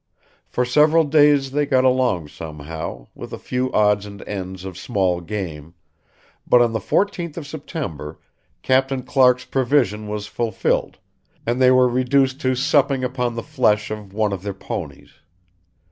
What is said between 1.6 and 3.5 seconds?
got along somehow, with a